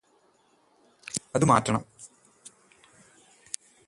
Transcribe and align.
അതും 1.35 1.47
മാറ്റണം 1.47 1.83